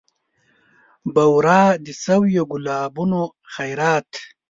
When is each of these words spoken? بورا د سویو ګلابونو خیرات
بورا 1.13 1.63
د 1.83 1.87
سویو 2.03 2.43
ګلابونو 2.51 3.21
خیرات 3.53 4.09